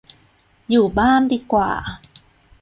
[0.69, 1.71] อยู่บ้านดีกว่า